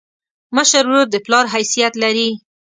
مشر 0.55 0.83
ورور 0.87 1.07
د 1.11 1.15
پلار 1.25 1.45
حیثیت 1.53 1.93
لري. 2.03 2.29